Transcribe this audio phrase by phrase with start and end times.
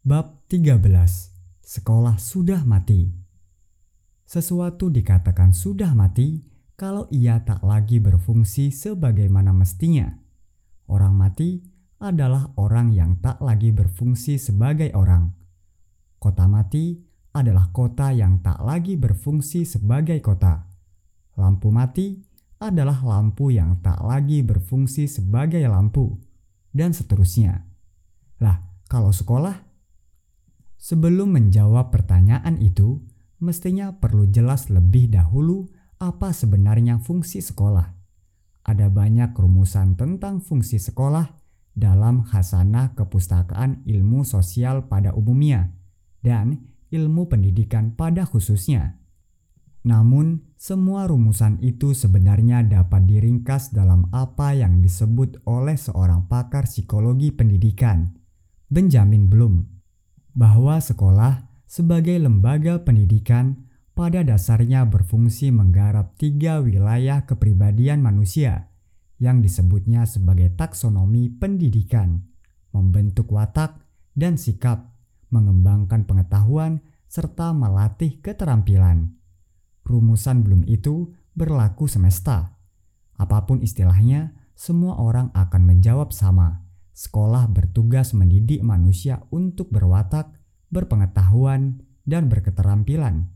[0.00, 0.80] Bab 13
[1.60, 3.04] Sekolah sudah mati
[4.24, 6.40] Sesuatu dikatakan sudah mati
[6.72, 10.08] kalau ia tak lagi berfungsi sebagaimana mestinya.
[10.88, 11.60] Orang mati
[12.00, 15.36] adalah orang yang tak lagi berfungsi sebagai orang.
[16.16, 16.96] Kota mati
[17.36, 20.64] adalah kota yang tak lagi berfungsi sebagai kota.
[21.36, 22.16] Lampu mati
[22.56, 26.16] adalah lampu yang tak lagi berfungsi sebagai lampu,
[26.72, 27.68] dan seterusnya.
[28.40, 29.69] Lah, kalau sekolah
[30.80, 33.04] Sebelum menjawab pertanyaan itu,
[33.36, 35.68] mestinya perlu jelas lebih dahulu
[36.00, 37.92] apa sebenarnya fungsi sekolah.
[38.64, 41.36] Ada banyak rumusan tentang fungsi sekolah
[41.76, 45.68] dalam khasanah kepustakaan ilmu sosial pada umumnya
[46.24, 48.96] dan ilmu pendidikan pada khususnya.
[49.84, 57.32] Namun, semua rumusan itu sebenarnya dapat diringkas dalam apa yang disebut oleh seorang pakar psikologi
[57.32, 58.16] pendidikan,
[58.72, 59.79] Benjamin Bloom
[60.40, 68.72] bahwa sekolah sebagai lembaga pendidikan pada dasarnya berfungsi menggarap tiga wilayah kepribadian manusia
[69.20, 72.24] yang disebutnya sebagai taksonomi pendidikan,
[72.72, 73.84] membentuk watak
[74.16, 74.96] dan sikap,
[75.28, 79.12] mengembangkan pengetahuan, serta melatih keterampilan.
[79.84, 82.56] Rumusan belum itu berlaku semesta.
[83.20, 90.34] Apa pun istilahnya, semua orang akan menjawab sama sekolah bertugas mendidik manusia untuk berwatak,
[90.70, 93.30] berpengetahuan, dan berketerampilan.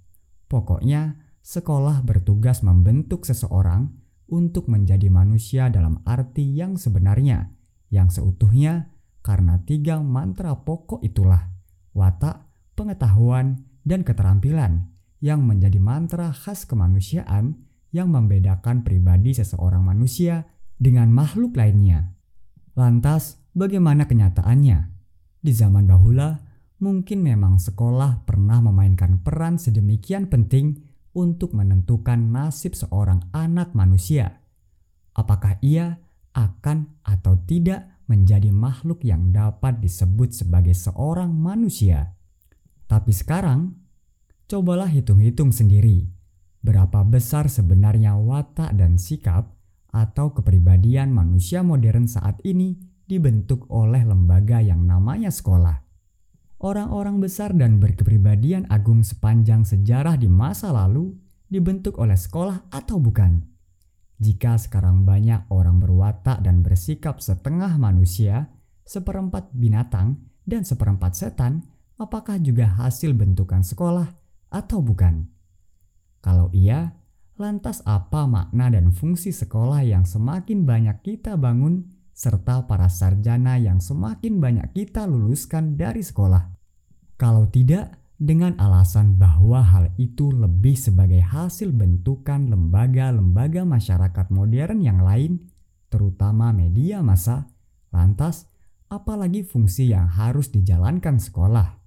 [0.48, 3.92] Pokoknya, sekolah bertugas membentuk seseorang
[4.28, 7.52] untuk menjadi manusia dalam arti yang sebenarnya,
[7.92, 11.48] yang seutuhnya, karena tiga mantra pokok itulah
[11.96, 12.44] watak,
[12.76, 21.54] pengetahuan, dan keterampilan yang menjadi mantra khas kemanusiaan yang membedakan pribadi seseorang manusia dengan makhluk
[21.54, 22.12] lainnya.
[22.74, 24.78] Lantas, bagaimana kenyataannya?
[25.40, 26.42] Di zaman bahula,
[26.82, 30.82] mungkin memang sekolah pernah memainkan peran sedemikian penting
[31.14, 34.42] untuk menentukan nasib seorang anak manusia.
[35.14, 36.02] Apakah ia
[36.34, 42.18] akan atau tidak menjadi makhluk yang dapat disebut sebagai seorang manusia?
[42.90, 43.78] Tapi sekarang,
[44.50, 46.10] cobalah hitung-hitung sendiri
[46.64, 49.52] berapa besar sebenarnya watak dan sikap
[49.92, 55.84] atau kepribadian manusia modern saat ini dibentuk oleh lembaga yang namanya sekolah.
[56.64, 61.12] Orang-orang besar dan berkepribadian agung sepanjang sejarah di masa lalu
[61.50, 63.44] dibentuk oleh sekolah atau bukan?
[64.16, 68.48] Jika sekarang banyak orang berwatak dan bersikap setengah manusia,
[68.88, 71.68] seperempat binatang, dan seperempat setan,
[72.00, 74.08] apakah juga hasil bentukan sekolah
[74.48, 75.28] atau bukan?
[76.24, 77.04] Kalau iya,
[77.34, 83.82] Lantas apa makna dan fungsi sekolah yang semakin banyak kita bangun serta para sarjana yang
[83.82, 86.54] semakin banyak kita luluskan dari sekolah?
[87.18, 95.02] Kalau tidak, dengan alasan bahwa hal itu lebih sebagai hasil bentukan lembaga-lembaga masyarakat modern yang
[95.02, 95.50] lain,
[95.90, 97.50] terutama media massa,
[97.90, 98.46] lantas
[98.86, 101.82] apalagi fungsi yang harus dijalankan sekolah?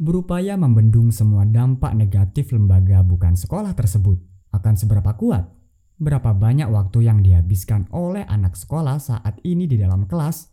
[0.00, 4.18] Berupaya membendung semua dampak negatif lembaga bukan sekolah tersebut
[4.50, 5.59] akan seberapa kuat?
[6.00, 10.48] Berapa banyak waktu yang dihabiskan oleh anak sekolah saat ini di dalam kelas,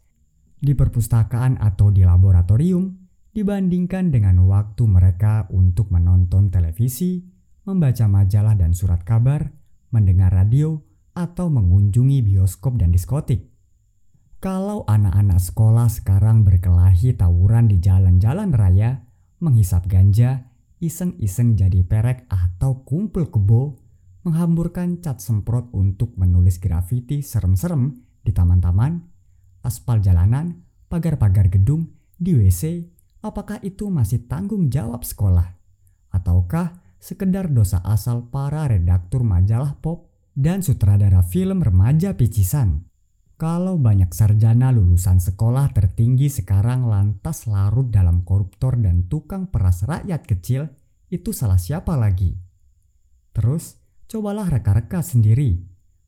[0.60, 7.24] di perpustakaan atau di laboratorium dibandingkan dengan waktu mereka untuk menonton televisi,
[7.64, 9.48] membaca majalah dan surat kabar,
[9.96, 10.84] mendengar radio,
[11.16, 13.48] atau mengunjungi bioskop dan diskotik.
[14.44, 19.08] Kalau anak-anak sekolah sekarang berkelahi tawuran di jalan-jalan raya,
[19.40, 20.52] menghisap ganja,
[20.84, 23.87] iseng-iseng jadi perek atau kumpul kebo,
[24.28, 29.00] menghamburkan cat semprot untuk menulis grafiti serem-serem di taman-taman,
[29.64, 32.84] aspal jalanan, pagar-pagar gedung, di WC,
[33.24, 35.56] apakah itu masih tanggung jawab sekolah?
[36.12, 42.84] Ataukah sekedar dosa asal para redaktur majalah pop dan sutradara film remaja picisan?
[43.38, 50.26] Kalau banyak sarjana lulusan sekolah tertinggi sekarang lantas larut dalam koruptor dan tukang peras rakyat
[50.26, 50.74] kecil,
[51.14, 52.34] itu salah siapa lagi?
[53.38, 55.60] Terus, Cobalah reka-reka sendiri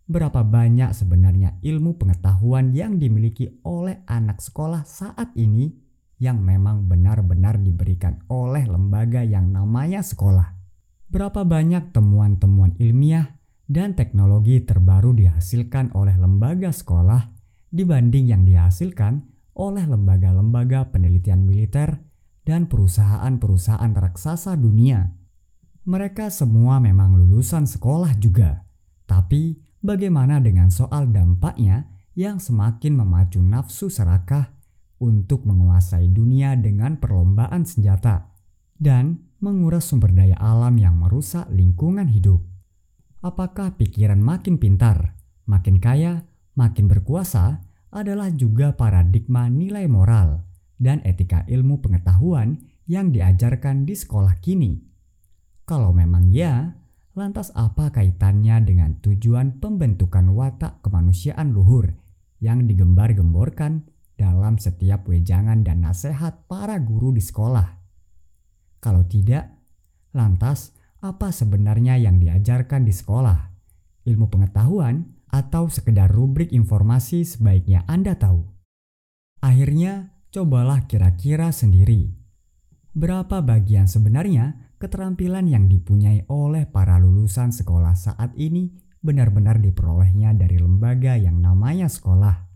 [0.07, 5.75] berapa banyak sebenarnya ilmu pengetahuan yang dimiliki oleh anak sekolah saat ini
[6.15, 10.55] yang memang benar-benar diberikan oleh lembaga yang namanya sekolah.
[11.11, 13.35] Berapa banyak temuan-temuan ilmiah
[13.67, 17.35] dan teknologi terbaru dihasilkan oleh lembaga sekolah
[17.67, 19.27] dibanding yang dihasilkan
[19.59, 21.99] oleh lembaga-lembaga penelitian militer
[22.47, 25.18] dan perusahaan-perusahaan raksasa dunia
[25.89, 28.61] mereka semua memang lulusan sekolah juga.
[29.09, 34.53] Tapi bagaimana dengan soal dampaknya yang semakin memacu nafsu serakah,
[34.99, 38.35] untuk menguasai dunia dengan perlombaan senjata
[38.75, 42.43] dan menguras sumber daya alam yang merusak lingkungan hidup.
[43.23, 45.15] Apakah pikiran makin pintar,
[45.47, 50.43] makin kaya, makin berkuasa adalah juga paradigma nilai moral
[50.79, 54.88] dan etika ilmu pengetahuan yang diajarkan di sekolah kini?
[55.69, 56.73] Kalau memang ya,
[57.13, 61.93] lantas apa kaitannya dengan tujuan pembentukan watak kemanusiaan luhur
[62.41, 63.85] yang digembar-gemborkan
[64.17, 67.69] dalam setiap wejangan dan nasihat para guru di sekolah?
[68.81, 69.45] Kalau tidak,
[70.17, 70.73] lantas
[71.05, 73.53] apa sebenarnya yang diajarkan di sekolah?
[74.09, 78.41] Ilmu pengetahuan atau sekedar rubrik informasi sebaiknya Anda tahu.
[79.45, 82.17] Akhirnya, cobalah kira-kira sendiri
[82.99, 88.71] berapa bagian sebenarnya keterampilan yang dipunyai oleh para lulusan sekolah saat ini
[89.03, 92.47] benar-benar diperolehnya dari lembaga yang namanya sekolah.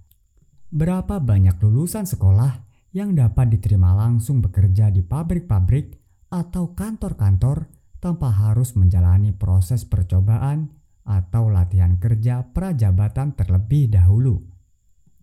[0.74, 2.66] Berapa banyak lulusan sekolah
[2.96, 6.00] yang dapat diterima langsung bekerja di pabrik-pabrik
[6.34, 7.70] atau kantor-kantor
[8.02, 10.74] tanpa harus menjalani proses percobaan
[11.04, 14.44] atau latihan kerja prajabatan terlebih dahulu.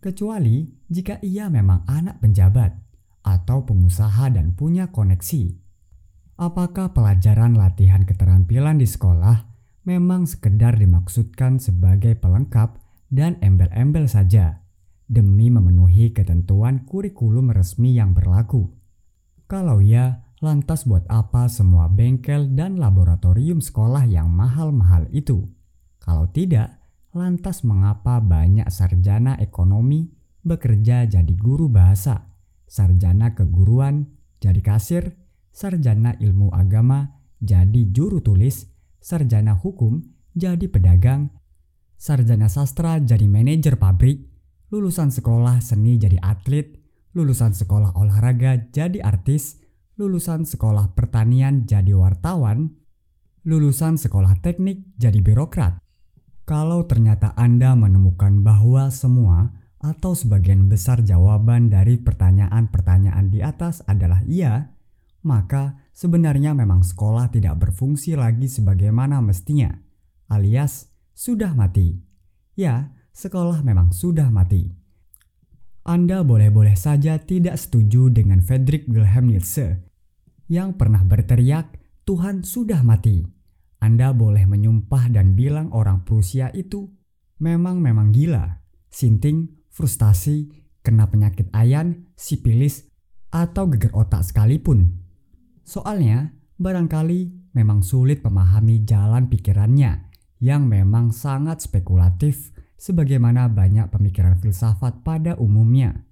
[0.01, 2.73] Kecuali jika ia memang anak penjabat
[3.21, 5.60] atau pengusaha dan punya koneksi.
[6.41, 9.45] Apakah pelajaran latihan keterampilan di sekolah
[9.85, 12.81] memang sekedar dimaksudkan sebagai pelengkap
[13.13, 14.65] dan embel-embel saja
[15.05, 18.73] demi memenuhi ketentuan kurikulum resmi yang berlaku?
[19.45, 25.45] Kalau ya, lantas buat apa semua bengkel dan laboratorium sekolah yang mahal-mahal itu?
[26.01, 26.81] Kalau tidak,
[27.13, 30.09] lantas mengapa banyak sarjana ekonomi
[30.41, 32.33] bekerja jadi guru bahasa?
[32.71, 34.07] sarjana keguruan
[34.39, 35.20] jadi kasir,
[35.51, 37.11] sarjana ilmu agama
[37.43, 38.67] jadi juru tulis,
[39.03, 40.01] sarjana hukum
[40.31, 41.29] jadi pedagang,
[41.99, 44.25] sarjana sastra jadi manajer pabrik,
[44.71, 46.79] lulusan sekolah seni jadi atlet,
[47.13, 49.59] lulusan sekolah olahraga jadi artis,
[49.99, 52.79] lulusan sekolah pertanian jadi wartawan,
[53.43, 55.77] lulusan sekolah teknik jadi birokrat.
[56.47, 64.21] Kalau ternyata Anda menemukan bahwa semua atau sebagian besar jawaban dari pertanyaan-pertanyaan di atas adalah
[64.29, 64.69] iya,
[65.21, 69.69] maka sebenarnya memang sekolah tidak berfungsi lagi sebagaimana mestinya,
[70.29, 71.97] alias sudah mati.
[72.57, 74.69] Ya, sekolah memang sudah mati.
[75.81, 79.81] Anda boleh-boleh saja tidak setuju dengan Friedrich Wilhelm Nietzsche
[80.45, 81.73] yang pernah berteriak,
[82.05, 83.25] "Tuhan sudah mati."
[83.81, 86.85] Anda boleh menyumpah dan bilang orang Prusia itu
[87.41, 88.61] memang-memang gila,
[88.93, 90.53] sinting, frustasi,
[90.85, 92.85] kena penyakit ayan, sipilis,
[93.33, 95.00] atau geger otak sekalipun.
[95.71, 100.11] Soalnya, barangkali memang sulit memahami jalan pikirannya
[100.43, 106.03] yang memang sangat spekulatif sebagaimana banyak pemikiran filsafat pada umumnya.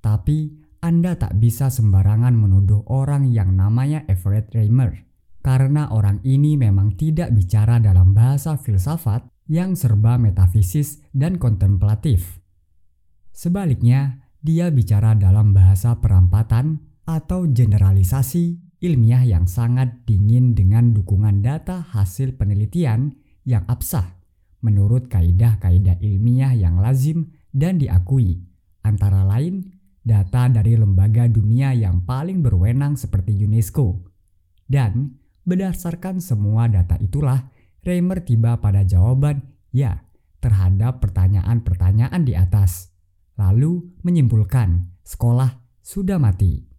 [0.00, 5.04] Tapi Anda tak bisa sembarangan menuduh orang yang namanya Everett Reimer
[5.44, 12.40] karena orang ini memang tidak bicara dalam bahasa filsafat yang serba metafisis dan kontemplatif.
[13.36, 21.86] Sebaliknya, dia bicara dalam bahasa perampatan atau generalisasi ilmiah yang sangat dingin dengan dukungan data
[21.94, 23.14] hasil penelitian
[23.46, 24.22] yang absah
[24.62, 28.40] menurut kaidah-kaidah ilmiah yang lazim dan diakui,
[28.86, 34.02] antara lain data dari lembaga dunia yang paling berwenang seperti UNESCO.
[34.66, 37.50] Dan berdasarkan semua data itulah,
[37.82, 39.42] Reimer tiba pada jawaban
[39.74, 40.06] ya
[40.38, 42.94] terhadap pertanyaan-pertanyaan di atas
[43.34, 45.50] lalu menyimpulkan sekolah
[45.82, 46.71] sudah mati.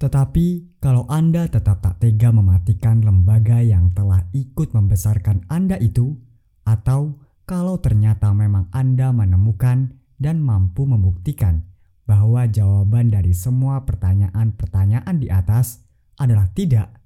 [0.00, 6.16] Tetapi kalau Anda tetap tak tega mematikan lembaga yang telah ikut membesarkan Anda itu,
[6.64, 11.68] atau kalau ternyata memang Anda menemukan dan mampu membuktikan
[12.08, 15.84] bahwa jawaban dari semua pertanyaan-pertanyaan di atas
[16.16, 16.96] adalah tidak,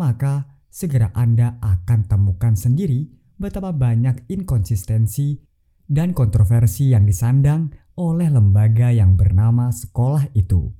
[0.00, 5.36] maka segera Anda akan temukan sendiri betapa banyak inkonsistensi
[5.84, 10.72] dan kontroversi yang disandang oleh lembaga yang bernama sekolah itu.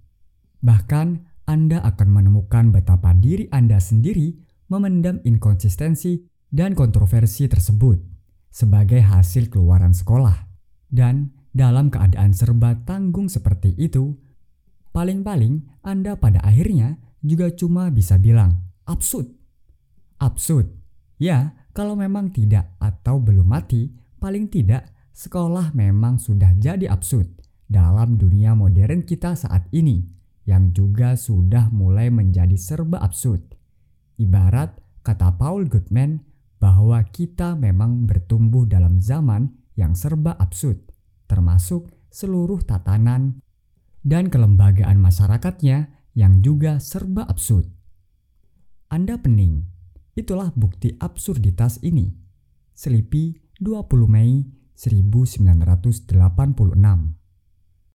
[0.65, 1.07] Bahkan,
[1.49, 4.37] Anda akan menemukan betapa diri Anda sendiri
[4.69, 6.21] memendam inkonsistensi
[6.53, 7.97] dan kontroversi tersebut
[8.53, 10.45] sebagai hasil keluaran sekolah.
[10.93, 14.13] Dan dalam keadaan serba tanggung seperti itu,
[14.93, 19.33] paling-paling Anda pada akhirnya juga cuma bisa bilang, absurd.
[20.21, 20.69] Absurd.
[21.17, 23.89] Ya, kalau memang tidak atau belum mati,
[24.21, 24.85] paling tidak
[25.17, 30.18] sekolah memang sudah jadi absurd dalam dunia modern kita saat ini
[30.49, 33.45] yang juga sudah mulai menjadi serba absurd.
[34.17, 36.25] Ibarat kata Paul Goodman
[36.57, 40.81] bahwa kita memang bertumbuh dalam zaman yang serba absurd,
[41.29, 43.45] termasuk seluruh tatanan
[44.01, 47.69] dan kelembagaan masyarakatnya yang juga serba absurd.
[48.89, 49.69] Anda pening,
[50.17, 52.17] itulah bukti absurditas ini.
[52.73, 57.18] Selipi 20 Mei 1986